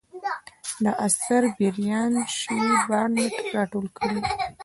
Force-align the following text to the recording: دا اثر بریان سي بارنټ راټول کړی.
دا 0.83 0.91
اثر 1.07 1.41
بریان 1.57 2.13
سي 2.37 2.59
بارنټ 2.87 3.33
راټول 3.55 3.87
کړی. 3.97 4.19